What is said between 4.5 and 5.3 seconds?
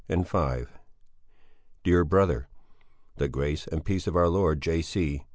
J. C.